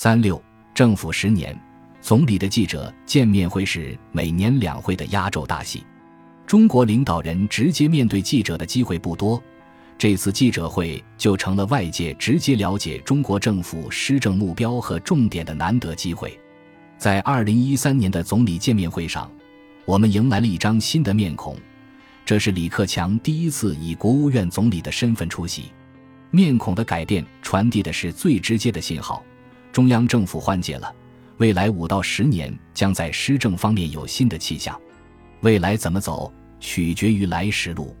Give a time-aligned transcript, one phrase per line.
[0.00, 0.40] 三六
[0.72, 1.60] 政府十年，
[2.00, 5.82] 总理的记者见面会是每年两会的压轴大戏。
[6.46, 9.42] 中国领导人直接面对记者的机会不多，
[9.98, 16.38] 这次记者会就成了外界直接了解中国政府施政目标和重点的难得机会。
[16.96, 19.28] 在二零一三年的总理见面会上，
[19.84, 21.56] 我们迎来了一张新的面孔，
[22.24, 25.72] 这是李克强第一次以国务院总理的身份出席。
[26.30, 29.24] 面孔的改变传递的是最直接的信号。
[29.78, 30.92] 中央政府换届了，
[31.36, 34.76] 未来五到十年将在施政方面有新的气象。
[35.42, 37.94] 未来怎么走，取决于来时路。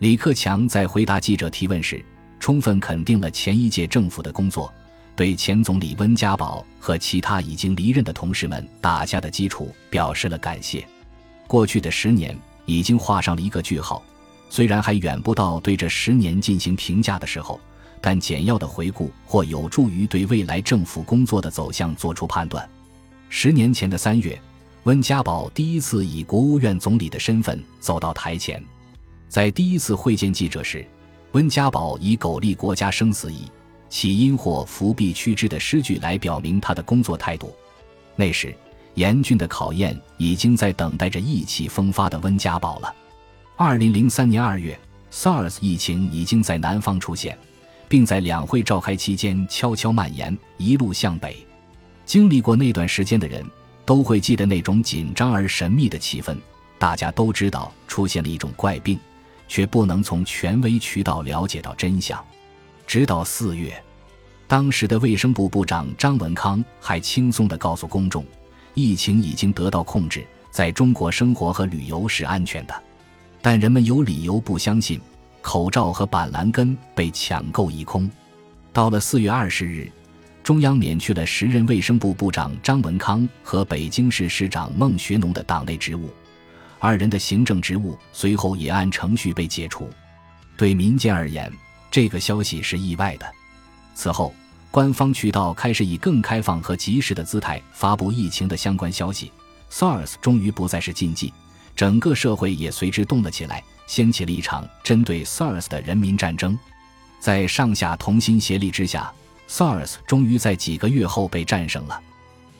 [0.00, 2.04] 李克强在回答记者提问时，
[2.40, 4.74] 充分肯定了前一届政府的工作，
[5.14, 10.84] 对前总理温家宝和其他已经离任的同事们打下的基础表示了感谢。
[11.46, 14.02] 过去的十年已经画上了一个句号，
[14.50, 17.60] 虽然还远不到对这十年进行评价的时候。
[18.02, 22.68] 但简要的回顾或有助于对未来政府工作的走向做出判断。
[23.28, 24.38] 十年前的三月，
[24.82, 28.62] 温家宝第一次以国务院总理的身份走到台前，
[29.28, 30.84] 在第一次会见记者时，
[31.30, 33.44] 温家宝以“苟利国家生死以，
[33.88, 37.54] 岂因祸福避趋之”的诗句来表明他的工作态度。
[38.16, 38.52] 那时，
[38.94, 42.94] 严峻的考验已经在等待着意气风发的温家宝了。
[43.56, 44.76] 二零零三年二月
[45.12, 47.38] ，SARS 疫情已经在南方出现。
[47.92, 51.46] 并在两会召开期间悄悄蔓延，一路向北。
[52.06, 53.44] 经历过那段时间的人
[53.84, 56.34] 都会记得那种紧张而神秘的气氛。
[56.78, 58.98] 大家都知道出现了一种怪病，
[59.46, 62.18] 却不能从权威渠道了解到真相。
[62.86, 63.78] 直到四月，
[64.46, 68.24] 当时的卫生部部长张文康还轻松地告诉公众，
[68.72, 72.74] 疫情已经得到控制，在中国生活和旅游是安全的。
[73.42, 74.98] 但人们有理由不相信。
[75.42, 78.10] 口罩和板蓝根被抢购一空。
[78.72, 79.90] 到了四月二十日，
[80.42, 86.08] 中央免去了时任卫生部部长张文康和北京市市长孟学农的党内职务，
[86.78, 89.90] 二人的行政职务随后也按程序被解除。
[90.56, 91.52] 对民间而言，
[91.90, 93.26] 这个消息是意外的。
[93.94, 94.34] 此后，
[94.70, 99.30] 官方渠道开始以更开放和及时的姿态发布疫情的相关消息
[99.70, 101.32] ，SARS 终于不再是禁忌，
[101.74, 103.62] 整个社会也随之动了起来。
[103.84, 106.58] 掀起了一场针对 SARS 的人民战争，
[107.20, 109.12] 在上下同心协力之下
[109.48, 112.00] ，SARS 终于在几个月后被战胜了。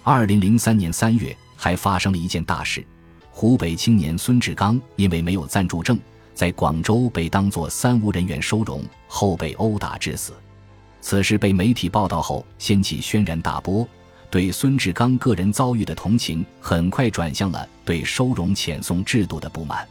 [0.02, 2.84] 二零零三年三月，还发生了一件大事：
[3.30, 5.98] 湖北青年孙志刚因为没有暂住证，
[6.34, 10.34] 在广州被当作三无人员收容，后被殴打致死。
[11.00, 13.88] 此事被媒体报道后，掀起轩然大波，
[14.32, 19.86] 对孙志刚个人遭遇的同情，很快转向了对收容遣送制度的不满。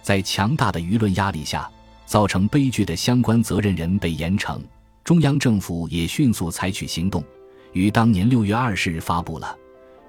[0.00, 1.70] 在强大的舆论压力下，
[2.06, 4.58] 造成悲剧的相关责任人被严惩，
[5.04, 7.22] 中央政府也迅速采取行动，
[7.74, 9.54] 于当年六月二十日发布了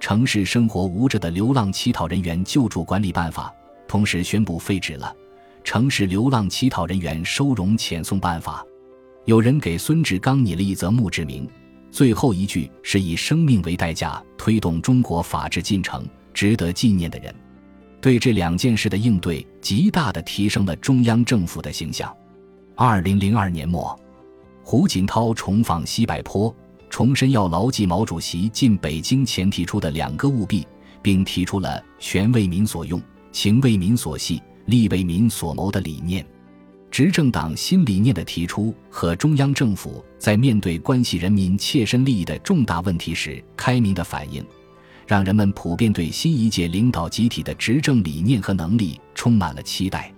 [0.00, 3.52] 城市生活无着的流浪乞讨人员救助管理办法》，
[3.86, 5.14] 同时宣布废止了
[5.62, 8.64] 《城市流浪乞讨人员收容遣送办法》。
[9.26, 11.46] 有人给孙志刚拟了一则墓志铭，
[11.96, 17.34] 最后一句是以生命为代价推动中国法治进程，值得纪念的人。
[18.02, 22.14] 对这两件事的应对，极大的提升了中央政府的形象。
[22.74, 23.98] 二零零二年末，
[24.62, 26.54] 胡锦涛重访西柏坡，
[26.90, 30.68] 重申要牢记毛主席进北京前提出的两个务必，
[31.00, 33.00] 并提出了“权为民所用，
[33.32, 36.26] 情为民所系，利为民所谋”的理念。
[36.96, 44.42] 执政党新理念的提出和中央政府在面对关系人民切身利益的重大问题时开明的反应。
[45.06, 50.10] 让人们普遍对新一届领导集体的执政理念和能力充满了期待。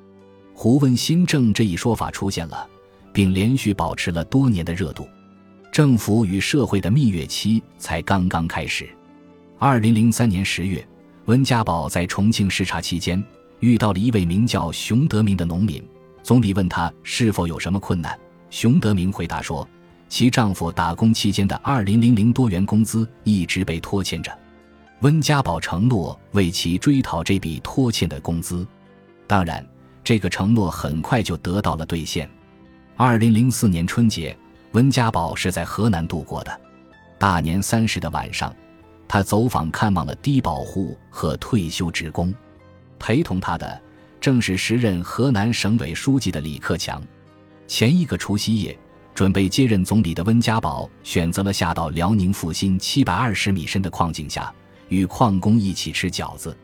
[0.54, 2.64] 胡温新政这一说法出现了，
[3.12, 5.04] 并连续保持了多年的热度。
[5.72, 8.88] 政府与社会的蜜月期才刚刚开始。
[9.58, 10.86] 二零零三年十月，
[11.24, 13.20] 温家宝在重庆视察期间
[13.58, 15.82] 遇到了一位名叫熊德明的农民。
[16.28, 18.14] 总理问他是否有什么困难，
[18.50, 19.66] 熊德明回答说，
[20.10, 24.30] 其丈夫打工期间的二零零零多元工资一直被拖欠着。
[25.00, 28.68] 温家宝承诺为其追讨这笔拖欠的工资，
[29.26, 29.66] 当然，
[30.04, 32.28] 这个承诺很快就得到了兑现。
[32.94, 34.36] 二零零四年春节，
[34.72, 36.60] 温家宝是在河南度过的。
[37.18, 38.54] 大年三十的晚上，
[39.08, 42.34] 他走访看望了低保户和退休职工，
[42.98, 43.80] 陪同他的
[44.20, 47.02] 正是时任河南省委书记的李克强。
[47.66, 48.78] 前一个除夕夜，
[49.14, 54.52] 准备接任总理的温家宝选择了下到辽宁阜新七百二十米深的矿井下。
[54.88, 56.56] 与矿工一起吃饺子，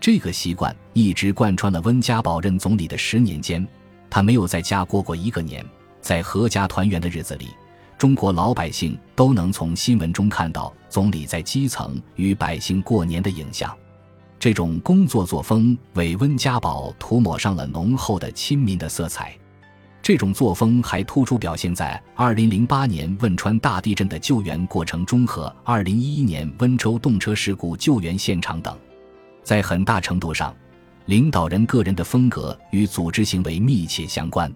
[0.00, 3.64] 这个习惯一直贯穿了温家宝任总理的十年间。
[4.10, 5.64] 他没有在家过过一个年，
[6.00, 7.50] 在阖家团圆的日子里，
[7.96, 13.72] 中国老百姓都能从新闻中看到总理在基层与百姓过年的影像。
[14.40, 19.36] 这种工作作风为温家宝涂抹上了浓厚的亲民的色彩。
[20.00, 28.74] 这种作风还突出表现在2008年汶川大地震的救援过程中和2011年温州动车事故救援现场等。
[29.44, 30.56] 在很大程度上，
[31.04, 34.50] 领导人个人的风格与组织行为密切相关。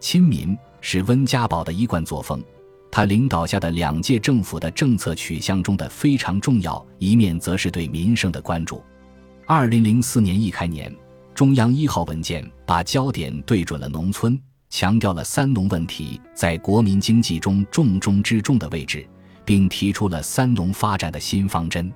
[0.00, 2.44] 亲民是温家宝的一贯作风。
[2.90, 8.82] 他领导下的两届政府的政策取向中的非常重要一面，则是对民生的关注。
[9.46, 10.90] 二零零四年一开年，
[11.34, 19.06] 中央一号文件把焦点对准了农村，强调了“三农”问题在国民经济中重中之重的位置，
[19.44, 21.92] 并提出了“三农”发展的新方针。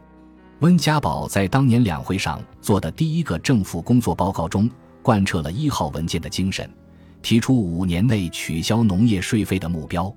[0.59, 4.71] 温家宝在当年两会上做的第一个政府工作报告中，
[5.01, 6.71] 贯彻了一号文件的精神，
[7.23, 10.15] 提出五年内取消农业税费的目标。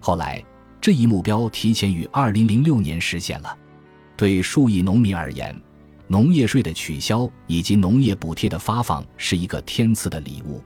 [0.00, 0.42] 后来，
[0.80, 3.56] 这一目标提前于二零零六年实现了。
[4.16, 5.56] 对数亿农民而言，
[6.06, 10.62] 农业税的取消以及农业补贴的发放是一个天赐的礼物。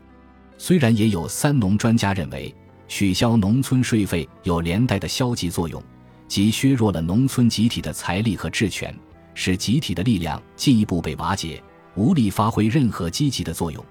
[0.56, 2.52] 虽然也有三农专家认为，
[2.88, 5.82] 取消农村税费有连带的消极作用，
[6.26, 8.92] 即削弱了农村集体的财力和治权，
[9.34, 11.62] 使集体的力量进一步被瓦解，
[11.94, 13.84] 无力发挥任何积极的作用。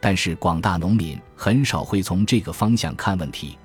[0.00, 3.58] 但是，广大农民很少会从这个方向看问题。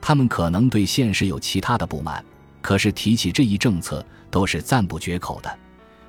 [0.00, 2.24] 他们可能对现实有其他的不满，
[2.62, 5.58] 可是提起这一政策都是赞不绝口的。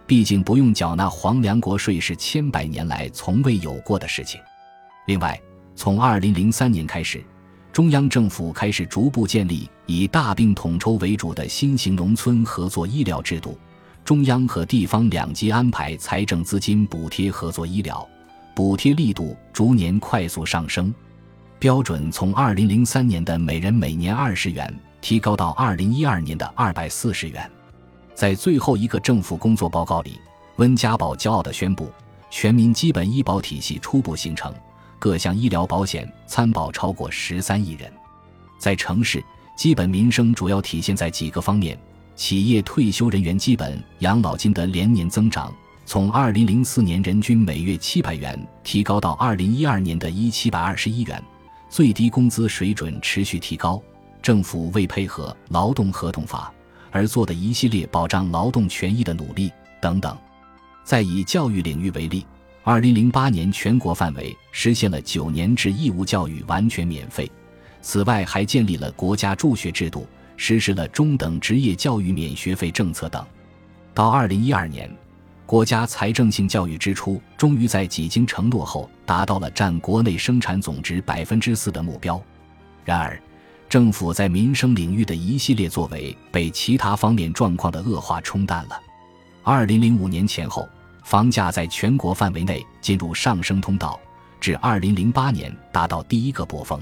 [0.07, 4.39] 毕竟不用缴纳皇粮国税是千百年来从未有过的事情。
[5.05, 5.39] 另外，
[5.75, 7.21] 从二零零三年开始，
[7.73, 13.59] 中央政府开始逐步建立以大病统筹为主的新型农村合作医疗制度，
[14.05, 18.07] 中央和地方两级安排财政资金补贴合作医疗，
[18.55, 20.93] 补贴力度逐年快速上升。
[21.59, 27.51] 标准从二零零三年的每人每年二十元提高到二零一二年的二百四十元。
[28.17, 30.19] 在最后一个政府工作报告里，
[30.55, 31.91] 温家宝骄傲地宣布，
[32.31, 34.51] 全民基本医保体系初步形成，
[34.97, 37.93] 各项医疗保险参保超过十三亿人。
[38.57, 39.23] 在城市，
[39.55, 41.77] 基本民生主要体现在几个方面：
[42.15, 45.53] 企业退休人员基本养老金的连年增长，
[45.85, 51.23] 从二零零四年人均每月七百元提高到二零一二年的一七百二十一元。
[51.69, 53.79] 最低工资水准持续提高，
[54.23, 56.51] 政府为配合劳动合同法
[56.97, 60.17] 而做的一系列保障劳动权益的努力等等。
[60.83, 62.25] 再以教育领域为例，
[62.63, 67.31] 二零零八年全国范围实现了九年制义务教育完全免费，
[67.83, 70.07] 此外还建立了国家助学制度，
[70.37, 73.23] 实施了中等职业教育免学费政策等。
[73.93, 74.89] 到二零一二年。
[75.45, 82.21] 国家财政性教育支出终于在几经承诺后达到了占国内生产总值百分之四的目标。
[82.83, 83.17] 然而，
[83.69, 88.81] 政府在民生领域的一系列作为被其他方面状况的恶化冲淡了。
[89.43, 90.67] 二零零五年前后，
[91.03, 93.99] 房价在全国范围内进入上升通道，
[94.39, 96.81] 至二零零八年达到第一个波峰。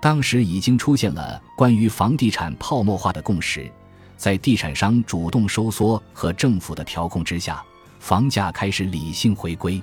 [0.00, 3.70] 当时已经出现了关于房地产泡沫化的共识，
[4.16, 7.62] 在地产商主动收缩和政府的调控之下。
[7.98, 9.80] 房价开始理性回归，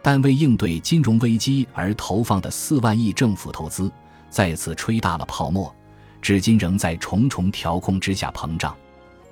[0.00, 3.92] 但为应对金融危机而投放的四万亿政府投资
[4.30, 5.74] 再次吹大了泡沫，
[6.22, 8.74] 至今仍在重重调控之下膨胀。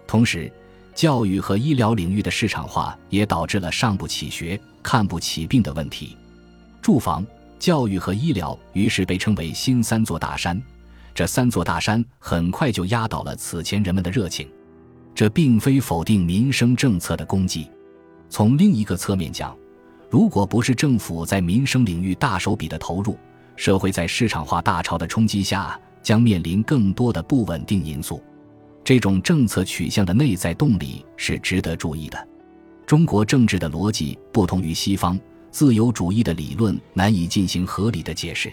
[0.07, 0.53] 同时，
[0.95, 6.17] 教育和医疗领域的市场化也导致了上不起学、看不起病的问题。
[6.83, 7.25] 住房、
[7.59, 10.61] 教育和医疗于是被称为“新三座大山”，
[11.15, 14.49] 这三座大山很快就压倒了此前人们的热情。
[15.15, 17.71] 这并非否定民生政策的功绩。
[18.31, 19.57] 从另一个侧面讲，
[20.09, 23.19] 如果不是政府在民生领域大手笔的投入，
[23.59, 28.23] 社会在市场化大潮的冲击下，将面临更多的不稳定因素。
[28.85, 32.29] 这种政策取向的内在动力是值得注意的。
[32.87, 35.19] 中国政治的逻辑不同于西方
[35.51, 38.51] 自由主义的理论，难以进行合理的解释。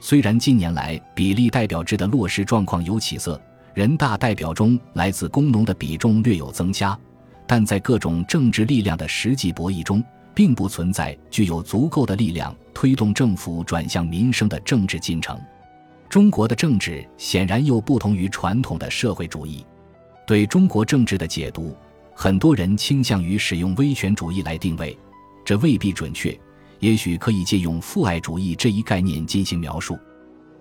[0.00, 3.40] 虽然近年来比例代表制的落实状况有起色，
[3.74, 6.98] 人大代表中来自工农的比重略有增加。
[7.46, 10.02] 但在各种政治力量的实际博弈中，
[10.34, 15.38] 并不存在具有足够的力量推动政府转向民生的政治进程。
[16.08, 19.64] 中国的政治显然又不同于传统的社会主义。
[20.26, 21.76] 对中国政治的解读，
[22.14, 24.96] 很多人倾向于使用威权主义来定位，
[25.44, 26.38] 这未必准确。
[26.80, 29.98] 也许可以借用父爱主义这一概念进行描述。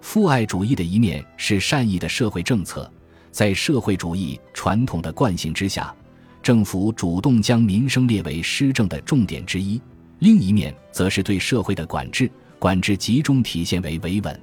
[0.02, 2.92] 父爱主义的一面是善意的社会政策，
[3.32, 5.94] 在社会主义传统的惯性之下。
[6.42, 9.80] 政府主动将民生列为施政的重点之一，
[10.20, 14.42] 另一面则是对社会的管制，管制集中体现为维稳。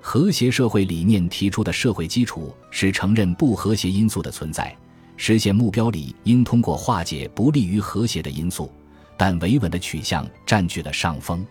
[0.00, 4.74] 和谐社会理念提出的社会基础是承认不和谐因素的存在，
[5.16, 8.70] 实现目标里应通过化解不利于和谐的因素，
[9.16, 11.44] 但维稳的取向占据了上风。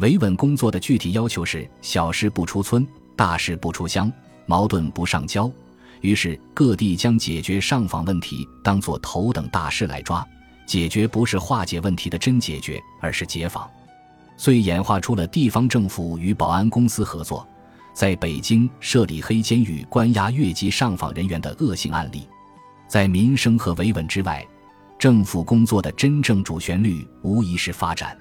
[0.00, 4.12] 维稳工作的具体要求是：小事不出村，大事不出乡，
[4.44, 5.50] 矛盾不上交。
[6.04, 10.22] 于是各地将解决上访问题当作头等大事来抓，
[10.66, 13.66] 解决不是化解问题的真解决，而是解访，
[14.36, 17.48] 遂演化出了地方政府与保安公司合作，
[17.94, 22.28] 在北京设立黑监狱关押越级上访人员的恶性案例。
[22.86, 24.46] 在民生和维稳之外，
[24.98, 28.14] 政府工作的真正主旋律无疑是发展。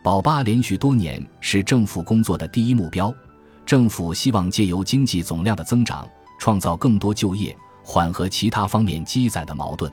[0.00, 3.12] 保八连续多年是政府工作的第一目标。
[3.66, 9.92] 政府希望借由经济总量的增长，创造更多就业，缓和其他方面积攒的矛盾。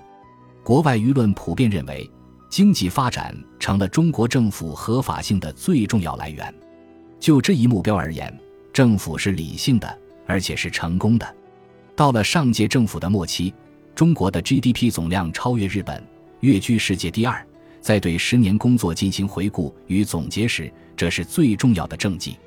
[0.63, 2.09] 国外舆论普遍认为，
[2.49, 6.53] 经济发展成了中国政府合法性的最重要来源。
[7.19, 8.37] 就这一目标而言，
[8.71, 11.35] 政府是理性的，而且是成功的。
[11.95, 13.53] 到了上届政府的末期，
[13.95, 16.03] 中国的 GDP 总量超越日本，
[16.41, 17.45] 跃居世界第二。
[17.81, 22.37] 在对十年工作进行回顾与总结时，这是最重要的政绩。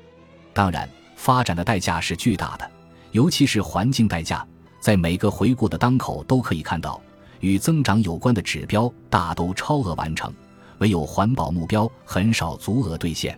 [0.51, 2.71] 当然，发展的代价是巨大的，
[3.17, 4.45] 尤其是环境代价。
[4.79, 7.01] 在每个回顾的当口都可以看到，
[7.39, 10.31] 与增长有关的指标大都超额完成，
[10.77, 13.37] 唯有环保目标很少足额兑现。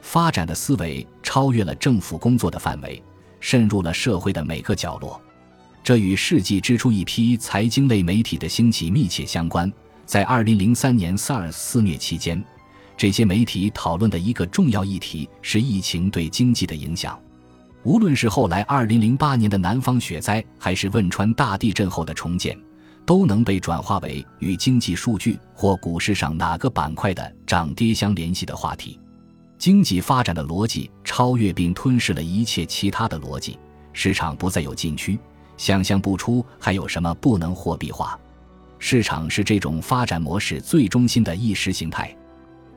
[0.00, 3.00] 发展的思维超越了政府工作的范围，
[3.40, 5.20] 渗入了社会的每个角落。
[5.84, 9.70] 这与世纪之初一批财经类媒体的兴起密切相关。
[10.06, 12.42] 在二零零三年 SARS 肆虐期间，
[12.96, 17.20] 这些媒体讨论的一个重要议题是疫情对经济的影响。
[17.82, 22.58] 无论是后来二零零八年的南方雪灾，还是汶川大地震后的重建，
[23.06, 29.00] 都能被转化为与经济数据或股市上哪个板块的涨跌相联系的话题。
[29.56, 33.58] 经济发展的逻辑超越并吞噬了一切其他的逻辑，
[33.92, 35.18] 市场不再有禁区，
[35.56, 38.18] 想象不出还有什么不能货币化。
[38.78, 42.14] 市场是这种发展模式最中心的意识形态。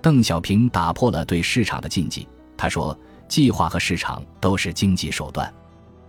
[0.01, 2.27] 邓小平打破了对市场的禁忌。
[2.57, 2.97] 他说
[3.33, 5.51] ：“计划和市场都是经济手段，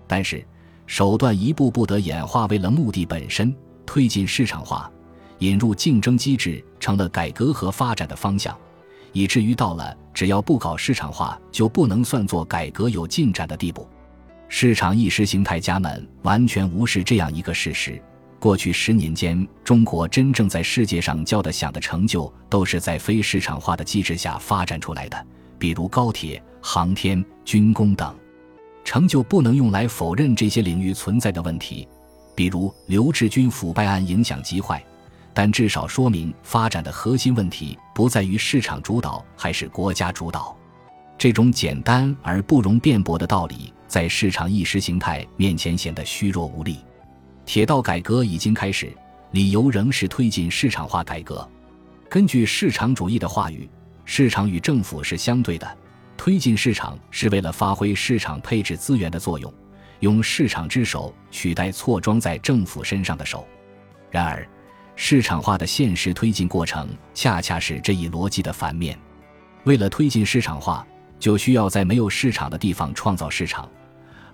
[0.07, 0.47] 但是
[0.85, 4.93] 手段一步步地演化为了目的本身，推进市场化，
[5.39, 8.55] 引入竞争机制，成了改革和发展的方向，
[9.15, 13.89] 以至于到了只要不搞市场化，就不能算作改革有进展的地步。
[14.51, 17.99] 市场意识形态家们完全无视这样一个事实。”
[18.39, 25.27] 过去十年间，中国真正在世界上叫得响的成就，都是在非市场化的机制下发展出来的，
[25.59, 28.17] 比如高铁、航天、军工等。
[28.85, 31.87] 成就不能用来否认这些领域存在的问题，
[32.35, 34.83] 比如刘志军腐败案影响极坏，
[35.35, 40.57] 但至少说明发展的核心问题不在于市场主导还是国家主导。
[41.19, 46.79] 这种简单而不容辩驳的道理，在市场意识形态面前显得虚弱无力。
[47.45, 48.91] 铁道改革已经开始，
[49.33, 51.47] 理由仍是推进市场化改革。
[52.09, 53.69] 根据市场主义的话语，
[54.07, 55.77] 市场与政府是相对的，
[56.17, 59.53] 推进市场是为了发挥市场配置资源的作用，
[60.01, 63.47] 用市场之手取代错装在政府身上的手。
[64.11, 64.47] 然而，
[64.97, 68.99] 市场化的现实推进过程恰恰是这一逻辑的反面。
[69.65, 70.87] 为了推进市场化，
[71.19, 73.69] 就需要在没有市场的地方创造市场。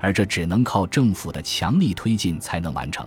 [0.03, 3.07] 而这只能靠政府的强力推进才能完成，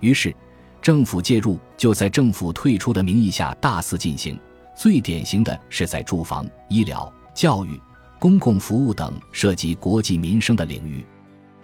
[0.00, 0.34] 于是，
[0.82, 4.36] 政府介入就在政府退出的名义下大肆进行。
[4.76, 7.80] 最典型的是在住房、医疗、教育、
[8.18, 11.04] 公共服务等涉及国计民生的领域，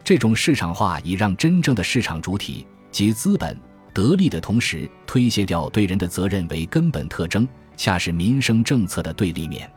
[0.05, 3.59] 这种市场化已让真正的市场主体及资本
[3.93, 9.71] 得利的同时，推卸掉对人的责任为根本特征，恰是民生政策的对立面。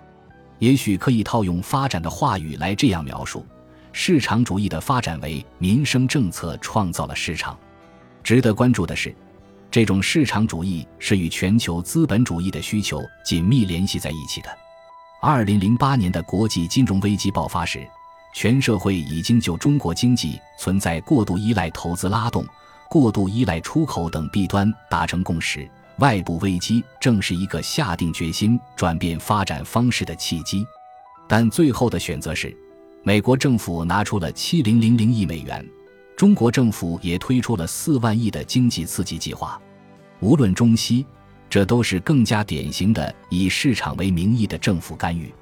[0.59, 3.45] 也许可以套用发展的话语来这样描述。
[3.91, 7.57] 市场主义的发展为民生政策创造了市场。
[8.23, 9.15] 值得关注的是，
[9.71, 14.64] 这种市场主义是与全球资本主义的需求紧密联系在一起的。
[15.27, 17.83] 二零零八年的国际金融危机爆发时，
[18.31, 22.45] 全社会已经就中国经济存在过度依赖投资拉动、
[22.87, 25.67] 过度依赖出口等弊端达成共识。
[25.97, 30.63] 外部危机正是一个下定决心转变发展方式的契机，
[31.27, 32.55] 但最后的选择是。
[33.01, 35.67] 美国政府拿出了七零零零亿美元，
[36.15, 39.59] 中国政府也推出了四万亿的经济刺激计划。
[40.19, 41.03] 无论中西，
[41.55, 45.33] 这都是更加典型的以市场为名义的政府干预。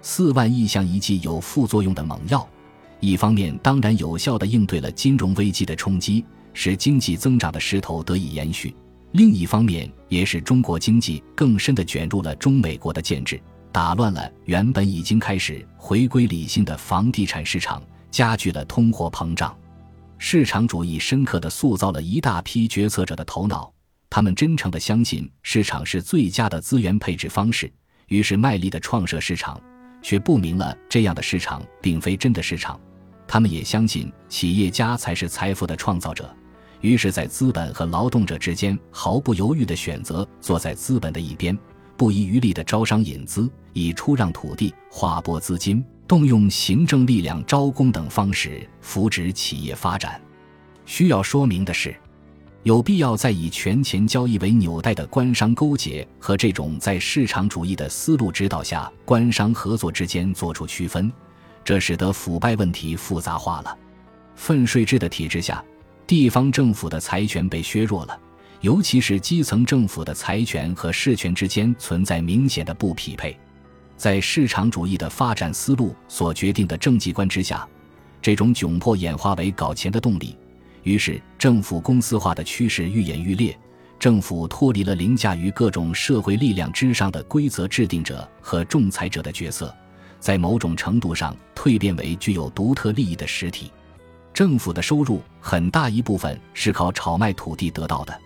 [0.00, 2.44] 四万亿像一剂有副作用的猛药，
[2.98, 8.74] 一方面当然有效地应对了金融危机的冲击，使经济增长的势头得以延续；
[9.12, 13.40] 另一方面也使中国经济更深地卷入了中美国的建制。
[13.70, 19.56] 打乱了原本已经开始回归理性的房地产市场，加剧了通货膨胀。
[20.18, 23.71] 市场主义深刻地塑造了一大批决策者的头脑，
[24.14, 27.72] 他们真诚地相信市场是最佳的资源配置方式，
[28.08, 29.58] 于是卖力地创设市场，
[30.02, 32.78] 却不明了这样的市场并非真的市场。
[33.26, 36.30] 他们也相信企业家才是财富的创造者，
[36.82, 41.58] 于是，在资本和劳动者之间毫不犹豫地选择坐在资本的一边，
[41.96, 45.82] 不遗余力地招商引资，以出让土地、划拨资金。
[46.06, 50.20] 动用行政力量招工等方式扶植企业发展。
[50.84, 51.96] 需要说明的是，
[52.64, 61.10] 有必要在以权钱交易为纽带的官商勾结和这种在市场主义的思路指导下官商合作之间做出区分，
[61.64, 63.76] 这使得腐败问题复杂化了。
[64.36, 65.62] 分税制的体制下，
[66.06, 68.16] 地方政府的财权被削弱了，
[68.60, 73.36] 尤其是基层政府的财权和事权之间存在明显的不匹配。
[73.96, 77.68] 在市场主义的发展思路所决定的政绩观之下，
[78.20, 80.36] 这种窘迫演化为搞钱的动力。
[80.82, 83.56] 于是，政府公司化的趋势愈演愈烈。
[83.98, 89.72] 政府脱离了凌驾于各种社会力量之上的规则制定者和仲裁者的角色，
[90.18, 93.70] 在某种程度上蜕变为具有独特利益的实体。
[94.34, 98.20] 政府的收入很大一部分是靠炒卖土地得到的。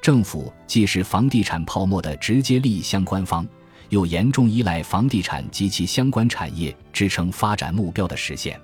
[0.00, 3.46] 政府既是房地产泡沫的直接利益相关方。
[3.88, 8.60] 又严重依赖房地产及其相关产业支撑发展目标的实现，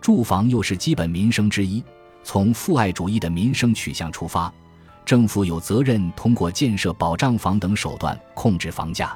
[0.00, 1.84] 住房又是基本民生之一。
[2.24, 4.52] 从父爱主义的民生取向出发，
[5.04, 9.14] 政府有责任通过建设保障房等手段控制房价。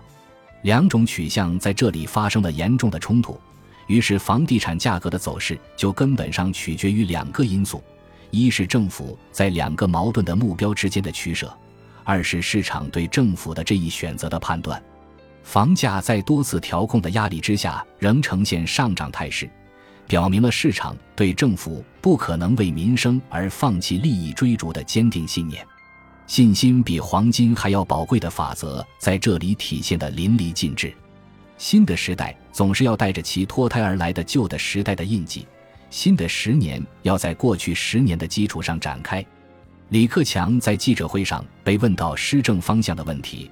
[0.63, 3.41] 两种取向在这里发生了严重的冲突，
[3.87, 7.83] 于是房地产价格的走势就根本上取决于两个因素：
[8.31, 11.49] 一是政府在两个矛盾的目标之间的取舍；
[12.05, 14.83] 二是市场对政府的这一选择的判断。
[15.45, 19.49] 房价在多次调控的压力之下仍呈现上涨态势，
[20.09, 25.65] 表明了市场对政府不可能为民生而放弃利益追逐的坚定信念。
[26.27, 30.93] 信心比黄金还要宝贵的法则在这里体现得淋漓尽致。
[31.57, 35.47] 新的时代总是要带着其脱胎而来的旧的时代的印记，
[35.91, 39.25] 新的十年要在过去十年的基础上展开。
[39.89, 43.51] 李克强在记者会上被问到施政方向的问题。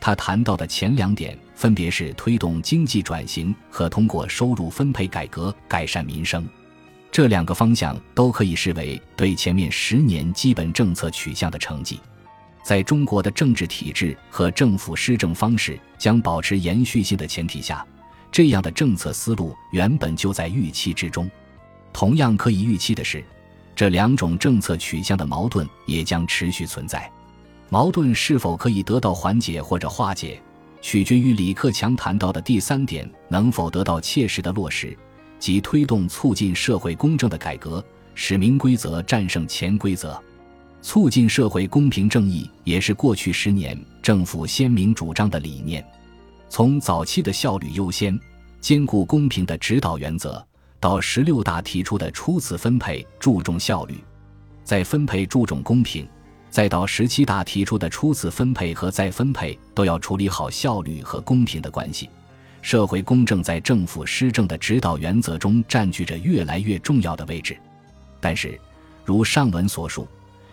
[0.00, 6.48] 他谈到的前两点分别是推动经济转型和通过收入分配改革改善民生，
[7.10, 11.98] 这两个方向都可以视为对前面十年基本政策取向的成绩。
[12.62, 17.84] 在中国的政治体制和政府施政方式将保持延续性的前提下，
[18.30, 21.28] 这样的政策思路原本就在预期之中。
[21.92, 23.24] 同样可以预期的是，
[23.74, 27.10] 这两种政策取向的矛盾也将持续存在。
[27.68, 30.40] 矛盾是否可以得到缓解或者化解，
[30.80, 34.96] 取决于李克强谈到的第三点能否得到切实的落实，
[35.38, 40.20] 即推动促进社会公正的改革，使明规则战胜潜规则。
[40.80, 45.84] 促进社会公平正义也是过去十年政府鲜明主张的理念。
[46.48, 48.18] 从早期的效率优先、
[48.60, 50.42] 兼顾公平的指导原则，
[50.78, 53.96] 到十六大提出的初次分配注重效率，
[54.62, 56.08] 在分配注重公平。
[56.50, 62.08] 再到十七大提出的初次分配和再分配都要处理好效率和公平的关系，
[62.62, 67.56] 社会公正在政府施政的指导原则中占据着越来越重要的位置。
[68.18, 68.58] 但是，
[69.04, 70.08] 如上文所述，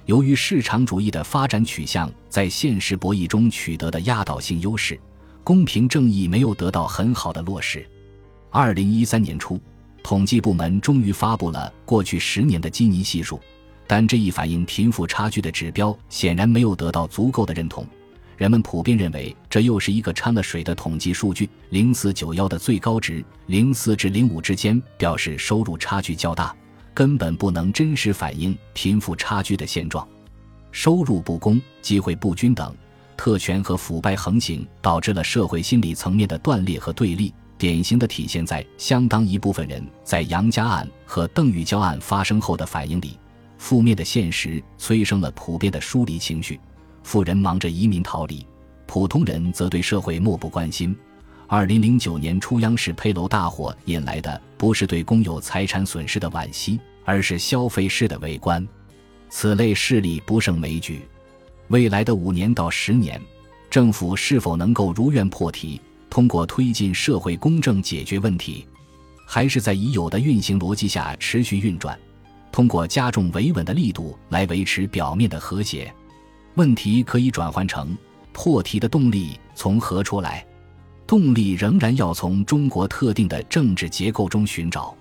[0.05, 4.99] 由于市场主义的发展取向在现实博弈中取得的压倒性优势，
[5.43, 7.87] 公平正义没有得到很好的落实。
[8.51, 9.59] 二零一三年初，
[10.03, 13.39] 统计部门终于发布了过去十年的基尼系数。
[13.87, 17.85] 但这一反映贫富差距的指标显然没有得到足够的认同，
[18.37, 21.49] 人们普遍认为这又是一个掺了水的统计数据。
[21.69, 26.55] 零四九幺的最高值零四至零五之间表示收入差距较大，
[26.93, 30.07] 根本不能真实反映贫富差距的现状。
[30.71, 32.75] 收入不公、机会不均等、
[33.15, 43.17] 特权和腐败横行，导致了社会心理层面的断裂和对立，典型的体现在相当一部分人在杨家案和邓玉娇案发生后的反应里。
[43.57, 46.59] 负面的现实催生了普遍的疏离情绪，
[47.03, 48.45] 富人忙着移民逃离，
[48.85, 50.95] 普通人则对社会漠不关心。
[51.47, 58.67] 二零零九年初央视配楼大火引来的不是对公有财产损失的惋惜，而是消费式的围观。
[59.29, 61.01] 此类事例不胜枚举。
[61.67, 63.21] 未来的五年到十年，
[63.69, 68.65] 政府是否能够如愿破题，通过推进社会公正解决问题，
[69.25, 71.97] 还是在已有的运行逻辑下持续运转？
[72.55, 75.93] 通过加重维稳的力度来维持表面的和谐，
[76.53, 77.97] 问题可以转换成
[78.31, 80.47] 破题的动力从何出来？
[81.05, 84.95] 动力仍然要从中国特定的政治结构中寻找。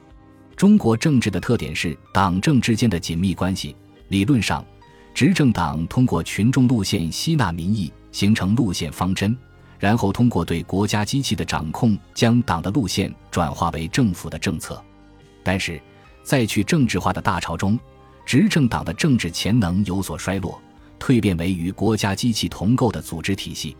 [0.56, 3.76] 中国政治的特点是党政之间的紧密关系。
[4.08, 4.66] 理论上，
[5.14, 9.36] 执政党通过群众路线吸纳民意，形成路线方针，
[9.78, 14.82] 然后通过对国家机器的掌控，将党的路线转化为政府的政策。
[15.44, 15.80] 但是，
[16.24, 17.78] 在去政治化的大潮中，
[18.26, 20.60] 执政党的政治潜能有所衰落，
[20.98, 23.76] 蜕变为与国家机器同构的组织体系。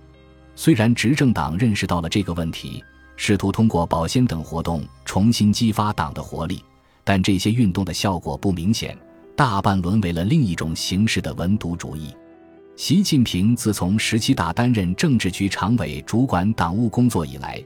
[0.54, 2.85] 虽然执政党认识到了这个问题，
[3.16, 6.62] 试图通过保鲜等活动重新激发党的活力，
[7.02, 8.96] 但这些运动的效果不明显，
[9.35, 12.14] 大半沦为了另一种形式的文牍主义。
[12.76, 17.64] 习近平自从十七大担任政治局常委，主管党务工作以来，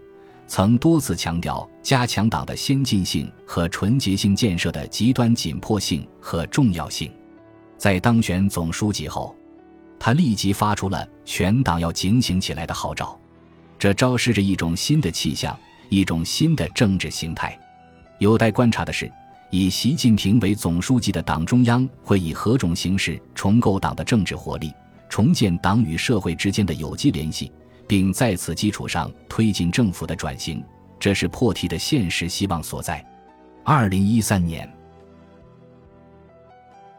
[0.49, 7.09] 曾多次强调加强党的先进性和纯洁性建设的极端紧迫性和重要性。
[7.77, 9.33] 在当选总书记后。
[10.01, 13.19] 他立即发出了全党要警醒起来的号召，
[13.81, 15.59] 这昭示着一种新的气象，
[15.89, 17.59] 一种新的政治形态。
[18.21, 19.11] 有待观察的是，
[19.51, 24.73] 以习近平为总书记的党中央会以何种形式重构党的政治活力，
[25.09, 27.51] 重建党与社会之间的有机联系，
[27.89, 30.63] 并在此基础上推进政府的转型。
[31.01, 33.05] 这是破题的现实希望所在。
[33.65, 34.69] 二零一三年，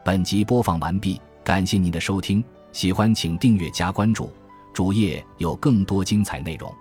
[0.04, 2.42] 本集播放完毕，感谢您的收听。
[2.72, 4.32] 喜欢请订阅加关注，
[4.72, 6.72] 主页有更多精彩内容。